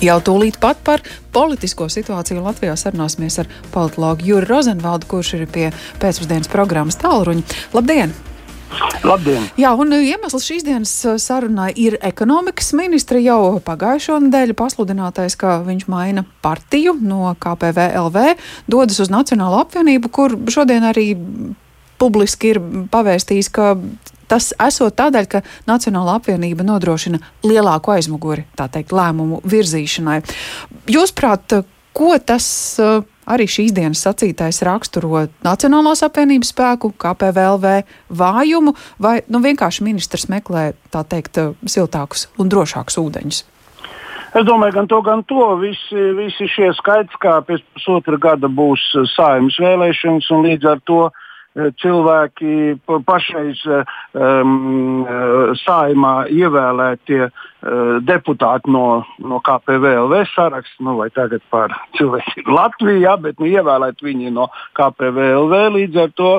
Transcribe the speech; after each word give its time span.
Jau 0.00 0.16
tūlīt 0.24 0.56
pat 0.56 0.78
par 0.80 1.02
politisko 1.34 1.90
situāciju 1.92 2.40
Latvijā 2.40 2.72
sarunāsimies 2.80 3.34
ar 3.42 3.50
politologu 3.74 4.24
Juru 4.24 4.48
Rozenvaldu, 4.48 5.04
kurš 5.10 5.34
ir 5.36 5.42
pie 5.52 5.66
pēcpusdienas 6.00 6.48
programmas 6.48 6.96
Tālruņa. 7.02 7.44
Labdien! 7.76 8.14
Labdien! 9.04 9.44
Jā, 9.60 9.74
un 9.76 9.92
iemesls 9.92 10.46
šīs 10.48 10.64
dienas 10.64 10.94
sarunai 11.20 11.68
ir 11.76 11.98
ekonomikas 12.06 12.72
ministra 12.78 13.20
jau 13.20 13.58
pagājušo 13.66 14.16
nedēļu 14.24 14.56
pasludinātais, 14.56 15.36
ka 15.36 15.58
viņš 15.66 15.84
maina 15.92 16.24
partiju 16.40 16.96
no 17.04 17.34
KPVLV, 17.42 18.24
dodas 18.72 19.02
uz 19.04 19.12
Nacionālo 19.12 19.60
apvienību, 19.66 20.08
kur 20.08 20.38
šodien 20.48 20.88
arī 20.88 21.10
publiski 22.00 22.54
ir 22.54 22.62
pavēstījis, 22.88 23.52
ka 23.52 23.74
Tas 24.30 24.52
esot 24.62 24.94
tādēļ, 24.94 25.26
ka 25.26 25.42
Nacionāla 25.66 26.20
apvienība 26.20 26.62
nodrošina 26.66 27.18
lielāku 27.42 27.96
aizmuguri, 27.96 28.46
tā 28.54 28.68
teikt, 28.70 28.94
lēmumu 28.94 29.40
virzīšanai. 29.42 30.20
Jūsuprāt, 30.94 31.56
ko 31.96 32.12
tas 32.22 32.46
uh, 32.78 33.02
arī 33.26 33.48
šīs 33.50 33.74
dienas 33.74 34.04
sacītais 34.06 34.62
raksturo 34.66 35.24
Nacionālās 35.46 36.04
apvienības 36.06 36.52
spēku, 36.54 36.92
KPVLV 36.94 37.72
vājumu, 38.22 38.76
vai 39.02 39.20
nu, 39.26 39.42
vienkārši 39.42 39.86
ministrs 39.86 40.28
meklē, 40.30 40.70
tā 40.94 41.02
teikt, 41.02 41.40
siltākus 41.66 42.28
un 42.38 42.52
drošākus 42.52 43.00
ūdeņus? 43.02 43.40
Es 44.30 44.46
domāju, 44.46 44.76
gan 44.76 44.86
to, 44.86 45.00
gan 45.02 45.24
to. 45.26 45.42
Visi, 45.58 46.04
visi 46.14 46.46
šie 46.46 46.70
skaits, 46.78 47.18
kā 47.18 47.40
pēc 47.42 47.64
pusotra 47.74 48.14
gada 48.14 48.46
būs 48.46 48.92
saimnes 49.16 49.58
vēlēšanas, 49.58 50.30
un 50.30 50.46
līdz 50.46 50.68
ar 50.70 50.82
to 50.86 51.00
uh, 51.08 51.10
Eh, 51.10 51.19
cilvēki 51.58 52.78
pašreiz 52.86 53.62
um, 53.66 55.02
saimā 55.58 56.12
ievēlētie 56.30 57.24
uh, 57.26 57.32
deputāti 58.06 58.70
no, 58.70 59.02
no 59.18 59.40
KPVLV 59.42 60.20
saraksta, 60.30 60.84
nu, 60.86 60.94
vai 61.00 61.08
tagad 61.10 61.42
par 61.50 61.74
cilvēkiem 61.98 62.52
Latvijā, 62.54 63.16
bet 63.18 63.42
nu, 63.42 63.50
ievēlēt 63.50 63.98
viņi 64.04 64.30
no 64.36 64.46
KPVLV. 64.78 65.64
Līdz 65.74 65.98
ar 66.04 66.12
to 66.14 66.30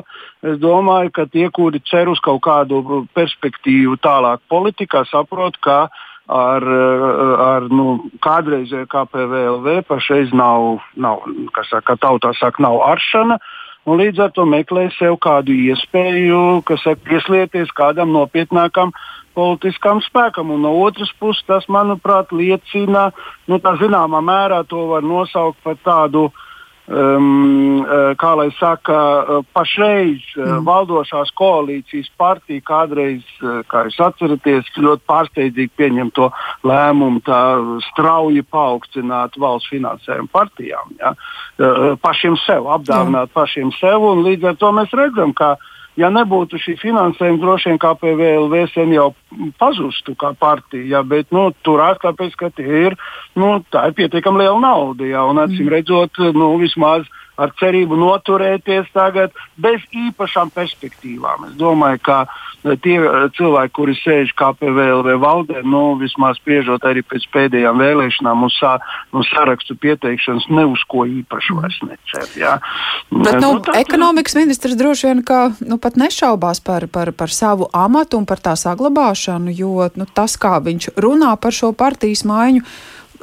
es 0.47 0.61
domāju, 0.63 1.11
ka 1.11 1.27
tie, 1.27 1.49
kuri 1.51 1.83
cer 1.83 2.07
uz 2.07 2.21
kaut 2.23 2.43
kādu 2.47 3.03
perspektīvu 3.17 3.99
tālāk 3.99 4.39
politikā, 4.51 5.03
saprot, 5.11 5.59
ka 5.59 5.89
ar, 6.31 6.63
ar 6.63 7.67
nu, 7.67 7.97
kādreizēju 8.23 8.87
KPVLV 8.87 9.81
pašreiz 9.91 10.31
nav, 10.31 10.79
nav 10.95 11.27
kā 11.51 11.67
saka, 11.67 11.99
tautā 11.99 12.31
saka, 12.39 12.63
nav 12.63 12.79
aršana. 12.93 13.35
Uh, 13.35 13.57
un 13.85 14.01
līdz 14.01 14.21
ar 14.25 14.35
to 14.35 14.45
meklē 14.49 14.89
sev 14.97 15.17
kādu 15.23 15.55
iespēju, 15.69 16.61
kas 16.67 16.85
ir 16.89 16.99
pieslieties 17.07 17.73
kādam 17.77 18.13
nopietnākam 18.15 18.93
politiskam 19.37 20.03
spēkam. 20.05 20.51
Un 20.53 20.65
no 20.67 20.75
otras 20.83 21.11
puses, 21.19 21.43
tas, 21.47 21.67
manuprāt, 21.71 22.33
liecina, 22.35 23.09
nu, 23.47 23.59
tā 23.63 23.77
zināmā 23.81 24.21
mērā 24.25 24.63
to 24.67 24.87
var 24.91 25.05
nosaukt 25.05 25.61
par 25.63 25.79
tādu 25.85 26.27
uh, 26.29 26.47
um, 26.91 27.81
uh, 27.81 28.11
kā 28.19 28.33
lai 28.37 28.49
saka, 28.59 28.97
uh, 28.97 29.47
pašreiz 29.55 30.21
mm. 30.35 30.61
valdošās 30.67 31.31
koalīcijas 31.39 32.11
partija 32.19 32.63
kādreiz, 32.67 33.25
kā 33.71 33.85
jūs 33.87 33.99
atceraties, 34.03 34.69
ļoti 34.77 35.07
pārsteidzīgi 35.09 35.73
pieņem 35.79 36.13
to 36.17 36.29
lēmumu 36.67 37.23
tā 37.25 37.41
strauji 37.89 38.43
paaugstināt 38.51 39.39
valsts 39.41 39.71
finansējumu 39.71 40.31
partijām. 40.31 40.95
Ja? 40.99 41.15
Pašiem 42.03 42.37
sev, 42.45 42.69
apdāvināt 42.77 43.31
mm. 43.31 43.35
pašiem 43.35 43.75
sev, 43.79 44.03
un 44.11 44.25
līdz 44.27 44.51
ar 44.51 44.59
to 44.61 44.71
mēs 44.75 44.95
redzam, 44.97 45.33
ka 45.37 45.55
uh, 45.55 45.70
ja 45.99 46.09
nebūtu 46.13 46.59
šī 46.61 46.77
finansējuma, 46.81 47.39
droši 47.41 47.71
vien 47.71 47.79
KPVLV 47.81 48.61
sen 48.73 48.93
jau 48.95 49.09
pazustu 49.59 50.15
kā 50.19 50.33
partija, 50.39 50.85
ja, 50.97 51.01
bet 51.03 51.31
nu, 51.35 51.49
turās 51.65 51.99
tāpēc, 52.03 52.37
ka 52.39 52.51
tie 52.55 52.85
ir, 52.87 52.97
nu, 53.39 53.57
tā 53.73 53.89
ir 53.89 53.97
pietiekami 53.97 54.43
liela 54.43 54.59
nauda. 54.61 55.07
Ja, 55.07 55.25
un, 55.27 55.41
acīm 55.43 55.67
mm. 55.67 55.73
redzot, 55.75 56.23
nu, 56.37 56.53
vismaz 56.61 57.09
ar 57.41 57.51
cerību 57.59 57.97
noturēties 57.99 58.91
tagad 58.93 59.35
bez 59.61 59.83
īpašām 59.95 60.51
perspektīvām. 60.53 61.49
Es 61.49 61.57
domāju, 61.59 62.01
ka 62.05 62.17
eh, 62.27 62.75
tie 62.83 62.97
eh, 62.99 63.25
cilvēki, 63.37 63.73
kuri 63.77 63.95
sēž 63.99 64.33
KPVLV 64.39 65.15
valdē, 65.21 65.63
nu, 65.67 65.83
vismaz 66.01 66.39
spriežot 66.41 66.85
arī 66.87 67.03
pēc 67.05 67.27
pēdējām 67.33 67.81
vēlēšanām 67.81 68.45
uz, 68.47 68.57
sa, 68.61 68.75
uz 69.17 69.29
sarakstu 69.33 69.77
pieteikšanas, 69.81 70.47
ne 70.53 70.67
uz 70.69 70.85
ko 70.91 71.07
īpaši 71.09 71.57
vairs 71.57 71.81
necer. 71.87 72.29
Ja. 72.39 72.55
Bet, 73.09 73.39
nu, 73.41 73.57
nu, 73.57 73.65
tā, 73.65 73.77
ekonomikas 73.81 74.37
ministrs 74.39 74.77
droši 74.79 75.09
vien 75.09 75.25
ka, 75.25 75.43
nu, 75.65 75.81
pat 75.81 75.99
nešaubās 75.99 76.63
par, 76.63 76.87
par, 76.91 77.13
par 77.17 77.33
savu 77.33 77.69
amatu 77.73 78.21
un 78.21 78.29
par 78.29 78.43
tā 78.43 78.55
saglabāšanu, 78.59 79.53
jo 79.55 79.91
nu, 79.97 80.07
tas, 80.07 80.37
kā 80.41 80.57
viņš 80.63 80.93
runā 81.01 81.35
par 81.41 81.55
šo 81.55 81.73
partijas 81.77 82.25
maiņu, 82.27 82.65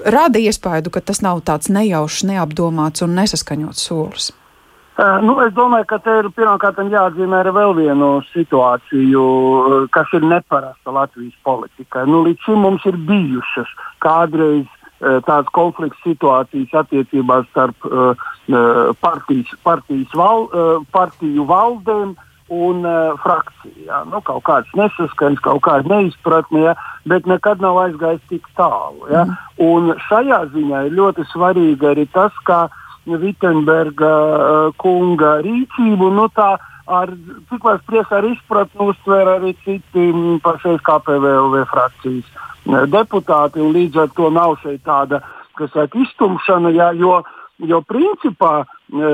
rada 0.04 0.40
iespēju, 0.40 0.92
ka 0.92 1.00
tas 1.00 1.22
nav 1.24 1.42
tāds 1.46 1.70
nejaušs, 1.72 2.24
neapdomāts 2.28 3.04
un 3.04 3.16
nesaskaņots 3.18 3.88
solis? 3.88 4.30
Uh, 4.98 5.20
nu, 5.22 5.36
es 5.44 5.52
domāju, 5.54 5.86
ka 5.92 6.00
te 6.02 6.14
ir 6.24 6.26
pirmkārt 6.34 6.80
jāatzīmē 6.82 7.38
arī 7.38 7.52
vēl 7.54 7.74
vienu 7.76 8.08
situāciju, 8.32 9.26
kas 9.94 10.10
ir 10.18 10.26
neparasta 10.26 10.90
Latvijas 10.90 11.36
politikai. 11.46 12.02
Nu, 12.10 12.24
līdz 12.26 12.48
šim 12.48 12.64
mums 12.66 12.86
ir 12.90 12.98
bijušas 13.06 13.70
kādreiz 14.02 14.66
uh, 14.66 15.20
tādas 15.22 15.52
konflikts 15.54 16.02
situācijas 16.02 16.74
attiecībās 16.82 17.46
starp 17.52 17.86
uh, 17.86 18.26
partijas, 18.98 19.54
partijas 19.62 20.18
val, 20.18 20.48
partiju 20.90 21.46
valdēm, 21.46 22.16
uh, 22.16 22.27
un 22.48 22.84
uh, 22.84 23.16
frakcijā. 23.22 24.02
Nu, 24.08 24.20
kaut 24.24 24.42
kāds 24.48 24.72
nesaskaņas, 24.78 25.42
kaut 25.44 25.60
kāda 25.66 25.92
neizpratne, 25.92 26.64
ja, 26.70 26.74
bet 27.08 27.28
nekad 27.28 27.62
nav 27.64 27.78
aizgājis 27.84 28.24
tik 28.32 28.48
tālu. 28.58 29.08
Ja. 29.12 29.26
Mm. 29.28 29.36
Un 29.68 29.94
šajā 30.08 30.40
ziņā 30.54 30.86
ir 30.88 30.98
ļoti 30.98 31.26
svarīgi 31.32 31.92
arī 31.92 32.08
tas, 32.14 32.34
kā 32.48 32.66
Vitsenberga 33.08 34.12
uh, 34.12 34.56
kunga 34.80 35.38
rīcību. 35.44 36.10
Nu, 36.16 36.28
tā, 36.36 36.54
ar, 36.88 37.14
cik 37.48 37.64
mēs 37.64 37.86
prieks 37.88 38.12
ar 38.12 38.28
izpratni 38.28 38.90
uztver 38.92 39.32
arī 39.38 39.54
citi 39.64 40.10
pašais 40.44 40.84
KPVLV 40.84 41.64
frakcijas 41.72 42.28
uh, 42.36 42.84
deputāti, 42.88 43.64
līdz 43.64 44.04
ar 44.04 44.14
to 44.16 44.32
nav 44.32 44.56
šeit 44.64 44.84
tāda, 44.88 45.22
kas 45.58 45.72
saka, 45.74 46.00
iztumšana, 46.04 46.72
ja, 46.76 46.92
jo 46.96 47.20
uh, 47.20 47.34
Jo 47.58 47.80
principā, 47.82 48.62
e, 48.62 49.08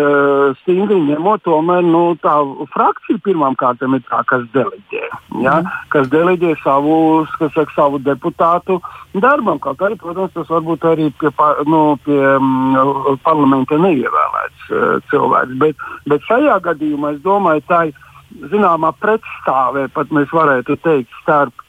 stingri 0.60 0.98
ņemot, 1.06 1.40
tomēr 1.46 1.80
nu, 1.86 2.02
tā 2.20 2.34
frakcija 2.74 3.22
pirmām 3.24 3.56
kārtām 3.56 3.96
ir 3.96 4.02
tā, 4.04 4.20
kas 4.28 4.44
deleģē. 4.52 5.04
Ja? 5.40 5.54
Mm. 5.62 5.70
Kas 5.94 6.10
deleģē 6.12 6.52
savu, 6.60 7.24
kas 7.38 7.54
saka, 7.56 7.72
savu 7.72 8.02
deputātu 8.04 8.76
darbam. 9.16 9.56
Kaut 9.64 9.80
arī, 9.80 9.96
protams, 9.96 10.34
tas 10.36 10.52
varbūt 10.52 10.84
arī 10.92 11.08
pie, 11.22 11.32
nu, 11.64 11.82
pie 12.04 12.20
parlamenta 13.24 13.80
neievēlēts 13.80 14.68
uh, 14.68 15.00
cilvēks. 15.08 15.56
Bet, 15.64 15.88
bet 16.12 16.28
šajā 16.28 16.60
gadījumā 16.68 17.16
es 17.16 17.24
domāju, 17.24 17.64
tā 17.70 17.86
ir 17.88 18.48
zināmā 18.52 18.92
pretstāvē, 19.00 19.88
pat 19.94 20.12
mēs 20.12 20.28
varētu 20.36 20.76
teikt, 20.84 21.16
starp 21.22 21.63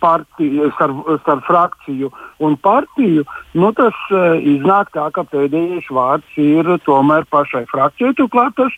partiju, 0.00 0.70
starp, 0.76 1.02
starp 1.22 1.44
frakciju 1.46 2.10
un 2.40 2.56
partiju, 2.56 3.24
nu 3.54 3.72
tas 3.76 3.98
iznāk 4.40 4.92
tā, 4.94 5.10
ka 5.12 5.26
pēdējais 5.28 5.90
vārds 5.92 6.40
ir 6.40 6.70
tomēr 6.86 7.28
pašai 7.30 7.66
frakcijai. 7.70 8.14
Turklāt 8.16 8.56
tas 8.56 8.72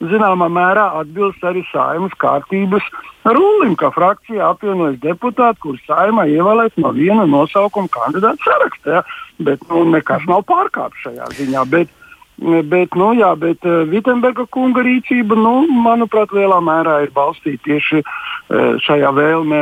zināmā 0.00 0.48
mērā 0.48 0.86
atbilst 1.00 1.42
arī 1.44 1.62
saimas 1.68 2.14
kārtības 2.20 2.84
rulim, 3.26 3.76
ka 3.76 3.90
frakcija 3.92 4.52
apvienojas 4.54 5.00
deputāti, 5.02 5.60
kurus 5.64 5.84
saimā 5.88 6.26
ievēlēs 6.32 6.78
no 6.80 6.94
viena 6.96 7.26
nosaukuma 7.28 7.90
kandidāta 7.92 8.40
sarakstā. 8.46 9.02
Bet 9.40 9.62
nu, 9.68 9.84
nekas 9.92 10.24
nav 10.28 10.44
pārkāpts 10.48 11.04
šajā 11.04 11.28
ziņā. 11.36 11.64
Bet, 11.72 11.92
Bet, 12.40 12.94
nu, 12.96 13.10
jā, 13.18 13.34
bet 13.36 13.66
Vitsenberga 13.90 14.46
kunga 14.48 14.80
rīcība, 14.86 15.36
nu, 15.36 15.66
manuprāt, 15.84 16.32
lielā 16.32 16.56
mērā 16.64 17.02
ir 17.04 17.10
balstīta 17.12 17.66
tieši 17.66 18.00
uh, 18.00 18.30
šajā 18.80 19.10
vēlmē 19.16 19.60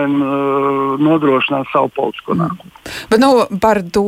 nodrošināt 1.02 1.72
savu 1.72 1.90
politisko 1.96 2.36
mm. 2.36 2.44
nākotni. 2.44 2.94
Bet 3.10 3.22
nu, 3.22 3.32
par 3.62 3.82
to 3.82 4.04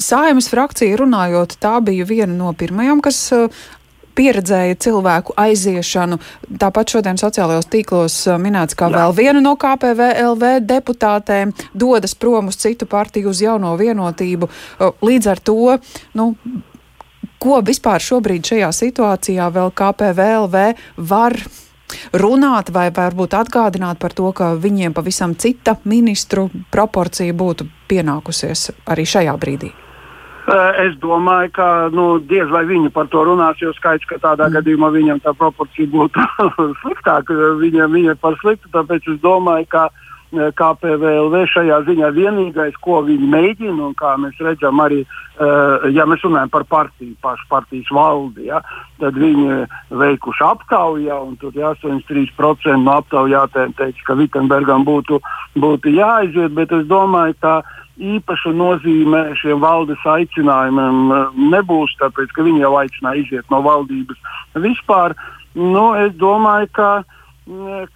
sājumas 0.00 0.50
frakciju 0.52 1.00
runājot, 1.02 1.58
tā 1.62 1.74
bija 1.84 2.06
viena 2.08 2.32
no 2.36 2.52
pirmajām, 2.56 3.02
kas 3.04 3.18
pieredzēja 4.18 4.78
cilvēku 4.82 5.34
aiziešanu. 5.38 6.18
Tāpat 6.58 6.94
šodien 6.94 7.20
sociālajos 7.20 7.68
tīklos 7.70 8.16
minēts, 8.42 8.76
ka 8.78 8.90
vēl 8.90 9.14
viena 9.16 9.42
no 9.44 9.54
KPVLV 9.60 10.56
deputātēm 10.66 11.54
dodas 11.74 12.16
prom 12.18 12.50
uz 12.50 12.58
citu 12.58 12.88
partiju, 12.90 13.30
uz 13.30 13.42
jauno 13.44 13.76
vienotību. 13.78 14.50
Līdz 15.06 15.30
ar 15.34 15.42
to 15.50 15.78
nu, 16.18 16.32
Ko 17.38 17.60
vispār 17.62 18.02
šobrīd 18.02 18.50
šajā 18.50 18.68
situācijā 18.74 19.48
vēl 19.54 19.70
KPVLV 19.78 20.62
var 21.10 21.36
runāt 22.18 22.72
vai 22.74 22.88
varbūt 22.94 23.36
atgādināt 23.38 24.00
par 24.02 24.12
to, 24.12 24.32
ka 24.32 24.54
viņiem 24.58 24.94
pavisam 24.96 25.36
cita 25.38 25.78
ministru 25.88 26.48
proporcija 26.74 27.32
būtu 27.32 27.68
pienākusies 27.88 28.70
arī 28.90 29.06
šajā 29.06 29.36
brīdī? 29.38 29.70
Es 30.80 30.94
domāju, 30.96 31.50
ka 31.52 31.68
nu, 31.92 32.04
diez 32.24 32.48
vai 32.48 32.62
viņi 32.64 32.88
par 32.92 33.08
to 33.12 33.20
runās, 33.26 33.58
jo 33.60 33.68
skaidrs, 33.76 34.08
ka 34.08 34.16
tādā 34.22 34.46
mm. 34.48 34.54
gadījumā 34.56 34.88
viņam 34.94 35.18
tā 35.20 35.34
proporcija 35.36 35.90
būtu 35.92 36.24
sliktāka. 36.80 37.36
Viņam 37.60 37.92
viņa 37.92 38.14
ir 38.14 38.20
par 38.22 38.38
sliktu, 38.40 38.70
tāpēc 38.72 39.10
es 39.12 39.18
domāju, 39.20 39.68
ka 39.68 39.88
KPVLV 40.28 41.46
šajā 41.48 41.78
ziņā 41.86 42.10
vienīgais, 42.12 42.76
ko 42.84 43.00
viņi 43.06 43.30
mēģina, 43.32 43.78
un 43.86 43.94
kā 43.96 44.12
mēs 44.20 44.36
redzam, 44.44 44.80
arī, 44.84 45.00
ja 45.94 46.04
mēs 46.04 46.24
runājam 46.26 46.52
par 46.52 46.66
partiju, 46.68 47.14
pašu 47.24 47.48
partijas 47.48 47.88
valdi, 47.94 48.50
ja, 48.50 48.60
tad 49.00 49.16
viņi 49.16 49.64
veikuši 49.88 50.44
aptauju, 50.44 51.16
un 51.30 51.40
tur 51.40 51.56
ja, 51.56 51.72
83% 51.80 52.76
no 52.84 52.98
aptaujātēm 53.00 53.72
teica, 53.80 54.04
ka 54.04 54.18
Vitsenbergam 54.20 54.84
būtu, 54.84 55.22
būtu 55.56 55.96
jāaiziet, 55.96 56.52
bet 56.52 56.76
es 56.76 56.84
domāju, 56.92 57.38
ka 57.40 57.62
īpaša 57.98 58.52
nozīme 58.54 59.24
šiem 59.40 59.64
valdes 59.64 60.04
aicinājumiem 60.04 61.08
nebūs, 61.56 61.96
tāpēc 62.04 62.36
ka 62.36 62.44
viņi 62.44 62.66
jau 62.66 62.76
aicināja 62.78 63.24
iziet 63.24 63.48
no 63.50 63.64
valdības 63.64 64.20
vispār. 64.60 65.16
Nu, 65.58 65.90
es 65.98 66.12
domāju, 66.20 66.68
ka 66.76 66.90
uh, 67.00 67.14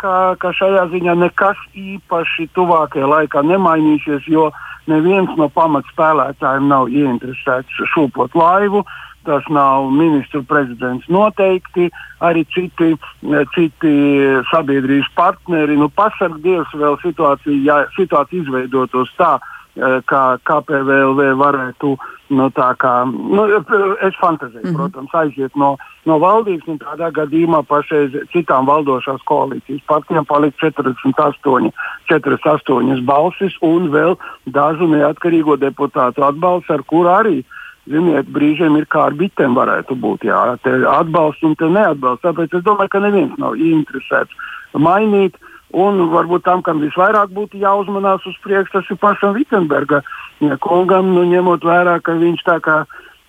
ka, 0.01 0.35
ka 0.41 0.53
šajā 0.57 0.87
ziņā 0.93 1.15
nekas 1.21 1.61
īpaši 1.77 2.49
tuvākajā 2.57 3.09
laikā 3.09 3.43
nemainīsies, 3.45 4.27
jo 4.31 4.51
neviens 4.91 5.31
no 5.37 5.49
pamatspēlētājiem 5.53 6.69
nav 6.73 6.91
ieinteresēts 6.93 7.83
šūpot 7.95 8.37
laivu. 8.39 8.85
Tas 9.23 9.45
nav 9.55 9.93
ministru 9.95 10.41
prezidents 10.43 11.07
noteikti, 11.07 11.85
arī 12.27 12.43
citi, 12.51 12.89
citi 13.55 13.93
sabiedrības 14.51 15.13
partneri. 15.15 15.77
Nu, 15.79 15.87
Pasargdievs 15.95 16.75
vēl 16.75 16.99
situācija, 17.05 17.61
ja 17.63 17.77
situācija 17.95 18.43
izveidotos 18.43 19.15
tā, 19.21 19.37
Eh, 19.37 19.62
kā 19.81 20.23
KPVLV 20.45 21.33
varētu, 21.41 21.95
nu, 22.37 22.49
tā 22.53 22.73
kā, 22.81 22.93
nu, 23.09 23.47
es 24.05 24.17
fantazēju, 24.21 24.65
mm 24.65 24.71
-hmm. 24.71 24.77
protams, 24.77 25.15
aiziet 25.15 25.57
no, 25.57 25.77
no 26.05 26.19
valdības, 26.19 26.69
un 26.69 26.79
tādā 26.79 27.11
gadījumā 27.13 27.63
pašreiz 27.63 28.13
citām 28.33 28.67
valdošās 28.67 29.23
koalīcijas 29.25 29.81
partijām 29.87 30.25
palikt 30.25 30.59
48, 30.61 31.73
48 32.09 33.05
balsis 33.05 33.57
un 33.63 33.89
vēl 33.89 34.17
dažu 34.45 34.87
neatkarīgo 34.87 35.57
deputātu 35.57 36.25
atbalsts, 36.25 36.71
ar 36.71 36.83
kuru 36.83 37.09
arī 37.09 37.45
Ziniet, 37.83 38.29
brīžiem 38.31 38.77
ir 38.79 38.85
kā 38.87 39.07
ar 39.07 39.13
bitēm 39.13 39.57
varētu 39.59 39.97
būt. 39.99 40.23
Jā, 40.23 40.57
te 40.63 40.71
atbalsts 40.87 41.43
un 41.43 41.57
te 41.57 41.65
neatbalsts. 41.65 42.23
Tāpēc 42.23 42.55
es 42.55 42.63
domāju, 42.63 42.89
ka 42.89 43.01
neviens 43.01 43.35
nav 43.39 43.57
interesēts 43.59 44.31
mainīt. 44.73 45.35
Uh, 45.35 45.52
Un 45.73 46.03
varbūt 46.13 46.45
tam, 46.45 46.61
kam 46.65 46.83
visvairāk 46.85 47.31
būtu 47.33 47.61
jāuzmanās 47.63 48.27
uz 48.29 48.37
priekšu, 48.45 48.75
tas 48.75 48.91
ir 48.93 48.99
pašam 49.01 49.33
Vitsenberga 49.37 50.03
kungam, 50.61 51.15
nu, 51.15 51.25
ņemot 51.31 51.65
vērā, 51.65 51.97
ka 52.05 52.13
viņš 52.19 52.45
tā 52.45 52.59
kā, 52.61 52.83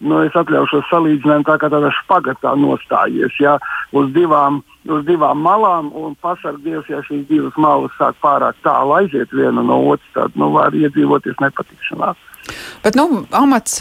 nu, 0.04 0.20
es 0.28 0.36
atļaušos 0.36 0.90
salīdzināt, 0.90 1.46
tā 1.48 1.56
kā 1.62 1.70
tādā 1.72 1.94
špagatā 2.02 2.56
nostājies, 2.60 3.38
ja, 3.40 3.56
uz 3.96 4.12
divām, 4.16 4.60
uz 4.92 5.06
divām 5.08 5.40
malām, 5.46 5.92
un 5.96 6.18
pasargdies, 6.20 6.84
ja 6.92 7.00
šīs 7.08 7.24
divas 7.32 7.56
malas 7.56 7.96
sāk 8.00 8.20
pārāk 8.24 8.60
tālu 8.66 8.98
aiziet 9.00 9.32
viena 9.32 9.64
no 9.64 9.80
otras, 9.94 10.12
tad, 10.18 10.36
nu, 10.36 10.52
var 10.58 10.76
iedzīvoties 10.76 11.40
nepatikšanās. 11.40 12.20
Bet, 12.84 13.00
nu, 13.00 13.24
amats, 13.32 13.80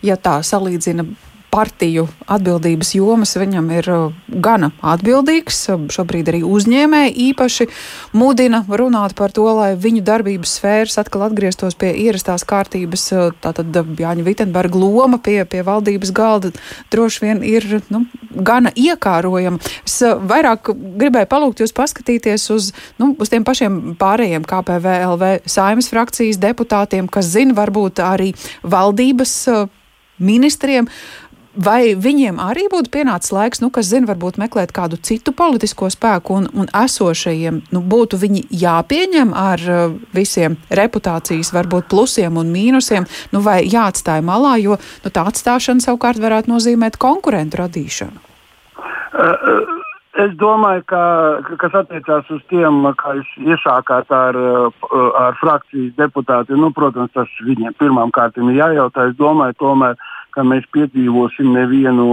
ja 0.00 0.16
tā 0.16 0.38
salīdzina 0.40 1.04
partiju 1.50 2.06
atbildības 2.28 2.92
jomas 2.96 3.32
viņam 3.38 3.70
ir 3.72 3.88
uh, 3.92 4.16
gana 4.28 4.70
atbildīgs. 4.84 5.60
Šobrīd 5.92 6.28
arī 6.32 6.42
uzņēmēji 6.46 7.14
īpaši 7.28 7.68
mudina 8.18 8.62
runāt 8.68 9.16
par 9.18 9.32
to, 9.34 9.46
lai 9.56 9.70
viņu 9.80 10.04
darbības 10.06 10.58
sfēras 10.58 10.98
atkal 11.00 11.24
atgrieztos 11.28 11.78
pie 11.78 11.94
ierastās 12.04 12.44
kārtības. 12.48 13.06
Uh, 13.14 13.30
tātad 13.44 13.80
uh, 13.80 13.94
Jāņa 13.98 14.26
Vitenberga 14.26 14.80
loma 14.80 15.20
pie, 15.22 15.40
pie 15.48 15.64
valdības 15.66 16.12
galda 16.16 16.52
droši 16.92 17.24
vien 17.24 17.42
ir 17.46 17.66
nu, 17.92 18.04
gana 18.34 18.72
iekārojama. 18.76 19.62
Es 19.88 19.98
vairāk 20.02 20.72
gribēju 20.74 21.30
palūgt 21.32 21.64
jūs 21.64 21.74
paskatīties 21.76 22.48
uz, 22.54 22.70
nu, 23.00 23.14
uz 23.18 23.32
tiem 23.32 23.46
pašiem 23.48 23.96
pārējiem 24.00 24.44
KPVLV 24.48 25.48
saimas 25.48 25.88
frakcijas 25.92 26.40
deputātiem, 26.42 27.08
kas 27.08 27.32
zina 27.32 27.56
varbūt 27.56 28.04
arī 28.04 28.34
valdības 28.62 29.36
ministriem. 30.18 30.88
Vai 31.58 31.96
viņiem 31.98 32.36
arī 32.38 32.68
būtu 32.70 32.92
pienācis 32.94 33.32
laiks, 33.34 33.58
nu, 33.58 33.72
kas 33.74 33.88
zina, 33.90 34.06
varbūt 34.12 34.36
meklēt 34.38 34.70
kādu 34.74 34.94
citu 35.02 35.32
politisko 35.34 35.88
spēku 35.90 36.36
un, 36.38 36.44
un 36.54 36.68
esošajiem, 36.70 37.62
nu, 37.74 37.82
būtu 37.82 38.20
viņi 38.22 38.44
jāpieņem 38.60 39.32
ar 39.34 39.64
uh, 39.66 39.96
visiem 40.14 40.54
reputācijas, 40.70 41.50
varbūt 41.56 41.88
plusiem 41.90 42.38
un 42.38 42.52
mīnusiem, 42.54 43.08
nu, 43.34 43.42
vai 43.42 43.64
jāatstāj 43.66 44.22
malā, 44.22 44.54
jo 44.62 44.78
nu, 44.78 45.10
tā 45.10 45.26
atstāšana 45.26 45.82
savukārt 45.82 46.22
varētu 46.22 46.52
nozīmēt 46.54 47.00
konkurentu 47.02 47.64
radīšanu? 47.64 48.22
Uh, 48.78 49.18
uh. 49.18 49.74
Es 50.18 50.32
domāju, 50.34 50.82
ka 50.90 51.00
kas 51.60 51.74
attiecās 51.78 52.26
uz 52.34 52.40
tiem, 52.50 52.80
kā 52.98 53.12
jūs 53.14 53.28
iesākāt 53.52 54.08
ar, 54.10 54.38
ar 55.20 55.36
frakcijas 55.38 55.92
deputātiem, 56.00 56.58
nu, 56.58 56.72
protams, 56.74 57.12
tas 57.14 57.30
viņiem 57.46 57.76
pirmām 57.78 58.10
kārtām 58.16 58.50
ir 58.50 58.58
jājautā. 58.58 59.04
Es 59.12 59.14
domāju, 59.20 59.54
tomēr, 59.62 59.94
ka 60.38 60.46
mēs 60.46 60.66
piedzīvosim 60.74 61.50
nevienu 61.56 62.06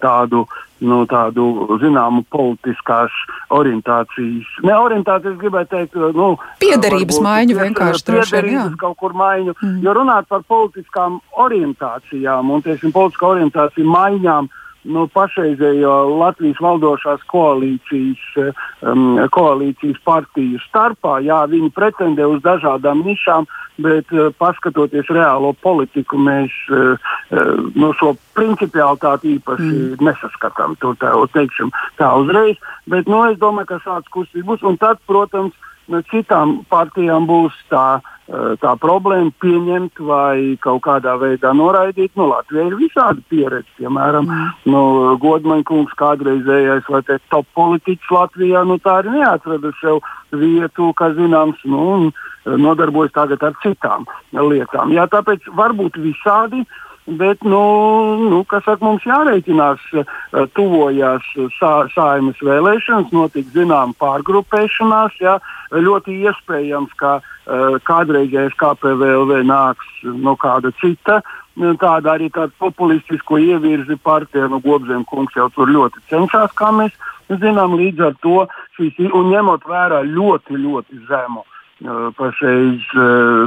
tādu, 0.00 0.46
nu, 0.80 1.02
tādu 1.10 1.76
zināmu 1.82 2.24
politiskās 2.32 3.12
orientācijas, 3.52 4.48
ne 4.64 4.76
orientācijas, 4.80 5.36
gribētu 5.40 5.74
teikt, 5.76 5.96
nu, 6.16 6.34
piederības 6.62 7.20
maiņu 7.24 7.58
vienkārši 7.60 8.06
piederības 8.08 8.78
kaut 8.80 8.96
kur 9.02 9.16
maiņu, 9.16 9.56
mm. 9.60 9.80
jo 9.84 9.96
runāt 9.96 10.28
par 10.32 10.46
politiskām 10.48 11.20
orientācijām 11.46 12.54
un, 12.54 12.64
teiksim, 12.64 12.94
politiskā 12.96 13.34
orientācija 13.36 13.92
maiņām 13.92 14.48
nu, 14.86 15.06
pašreizējo 15.10 15.92
Latvijas 16.20 16.60
valdošās 16.62 17.24
koalīcijas, 17.30 18.22
um, 18.86 19.18
koalīcijas 19.34 19.98
partiju 20.06 20.60
starpā. 20.68 21.18
Jā, 21.26 21.42
viņi 21.50 21.72
pretendē 21.74 22.28
uz 22.30 22.42
dažādām 22.44 23.02
nišām, 23.06 23.48
bet 23.82 24.12
uh, 24.14 24.28
paskatoties 24.38 25.10
reālo 25.12 25.52
politiku, 25.62 26.18
mēs 26.20 26.54
uh, 26.70 26.96
uh, 26.96 27.52
no 27.76 27.92
šo 27.98 28.14
principialitāti 28.36 29.36
īpaši 29.36 29.68
mm. 29.68 30.04
nesaskatām. 30.06 30.76
To 30.82 30.94
tā, 31.00 31.12
teiksim, 31.36 31.72
tā 32.00 32.10
uzreiz. 32.20 32.60
Bet 32.90 33.10
nu, 33.10 33.22
es 33.30 33.40
domāju, 33.42 33.72
ka 33.72 33.82
šāds 33.84 34.12
kustības 34.14 34.48
būs. 34.50 34.66
Un 34.66 34.80
tad, 34.82 35.02
protams, 35.10 35.56
citām 36.10 36.64
partijām 36.70 37.26
būs 37.26 37.54
tā, 37.70 38.00
eh, 38.28 38.56
tā 38.62 38.74
problēma 38.82 39.32
pieņemt 39.42 39.98
vai 39.98 40.56
kaut 40.60 40.82
kādā 40.82 41.16
veidā 41.18 41.52
noraidīt. 41.54 42.10
Nu, 42.16 42.28
Latvijā 42.32 42.66
ir 42.66 42.76
visādi 42.76 43.22
pieredzi. 43.30 43.68
Piemēram, 43.78 44.26
mm. 44.26 44.72
nu, 44.72 44.82
Godmaņkungs 45.22 45.94
kādreizējais 45.96 46.88
vai 46.88 47.02
top 47.30 47.46
politiķis 47.54 48.10
Latvijā 48.10 48.64
nu, 48.66 48.78
tā 48.78 49.00
arī 49.02 49.18
neatrada 49.20 49.72
sev 49.80 50.02
vietu, 50.32 50.92
kā 50.94 51.12
zināms, 51.14 51.62
nu, 51.64 52.10
eh, 52.10 52.56
nodarbojas 52.56 53.12
tagad 53.12 53.42
ar 53.42 53.54
citām 53.62 54.06
lietām. 54.32 54.92
Jā, 54.92 55.06
tāpēc 55.06 55.46
varbūt 55.54 56.02
visādi. 56.02 56.66
Uh, 56.66 56.82
Bet, 57.06 57.42
nu, 57.42 57.60
nu, 58.28 58.40
kas 58.50 58.64
saka, 58.66 58.82
mums 58.82 59.04
jārēķinās, 59.06 59.82
uh, 59.94 60.08
tuvojās 60.58 61.22
sā, 61.54 61.70
sājumas 61.94 62.40
vēlēšanas, 62.42 63.12
notiks 63.14 63.54
zinām 63.54 63.92
pārgrupēšanās. 64.02 65.14
Ja, 65.22 65.36
ļoti 65.70 66.18
iespējams, 66.26 66.96
ka 66.98 67.20
uh, 67.20 67.78
kādreizējais 67.86 68.58
KPVLV 68.58 69.38
nāks 69.46 69.92
no 70.02 70.16
nu, 70.32 70.36
kāda 70.42 70.74
cita. 70.82 71.20
Tāda 71.56 72.16
arī 72.16 72.26
tāda 72.34 72.50
populistisko 72.58 73.38
ievirzi 73.38 73.94
partija, 74.02 74.50
nu, 74.50 74.58
Gobzēm 74.60 75.06
kungs 75.08 75.38
jau 75.38 75.46
tur 75.54 75.70
ļoti 75.70 76.02
cenšas, 76.10 76.52
kā 76.58 76.74
mēs 76.74 76.92
zinām, 77.30 77.78
līdz 77.78 78.02
ar 78.10 78.18
to 78.20 78.48
šīs, 78.76 78.98
un 79.14 79.30
ņemot 79.30 79.64
vērā 79.70 80.02
ļoti, 80.10 80.58
ļoti 80.58 81.06
zemu 81.06 81.46
uh, 81.46 82.10
pašreiz 82.18 82.90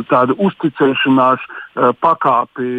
tāda 0.08 0.36
uzticēšanās 0.48 1.44
pakāpi 1.76 2.70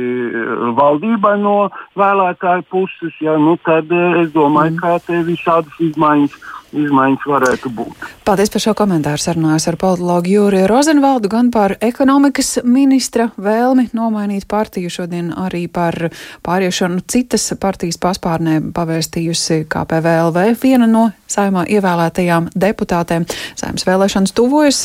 valdībai 0.76 1.36
no 1.40 1.56
vēlētāju 1.98 2.66
puses, 2.70 3.18
ja, 3.22 3.36
nu, 3.40 3.56
tad 3.64 3.90
es 3.92 4.32
domāju, 4.34 4.76
mm. 4.76 4.80
ka 4.82 4.98
te 5.06 5.22
visādas 5.26 5.84
izmaiņas. 5.90 6.40
Izmaiņas 6.70 7.24
varētu 7.26 7.70
būt. 7.74 8.04
Paldies 8.22 8.52
par 8.54 8.62
šo 8.62 8.76
komentāru. 8.78 9.18
Sarunājos 9.18 9.64
ar 9.66 9.74
politologu 9.74 10.30
Jūriju 10.30 10.68
Rozenvaldu 10.70 11.26
gan 11.32 11.48
par 11.50 11.74
ekonomikas 11.82 12.60
ministra 12.62 13.26
vēlmi 13.34 13.88
nomainīt 13.90 14.46
partiju. 14.46 14.92
Šodien 14.94 15.32
arī 15.34 15.64
par 15.66 16.12
pāriešanu 16.46 17.02
citas 17.10 17.48
partijas 17.58 17.98
paspārnē 17.98 18.60
pavēstījusi 18.76 19.64
KPVLV 19.66 20.46
viena 20.62 20.86
no 20.86 21.08
saimā 21.26 21.66
ievēlētajām 21.74 22.52
deputātēm. 22.54 23.26
Saimnes 23.58 23.90
vēlēšanas 23.90 24.38
tuvojas 24.38 24.84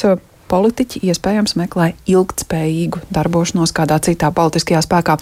politiķi 0.52 1.02
iespējams 1.10 1.56
meklē 1.60 1.92
ilgtspējīgu 2.10 3.02
darbošanos 3.14 3.74
kādā 3.76 4.00
citā 4.06 4.32
politiskajā 4.36 4.84
spēkā. 4.86 5.18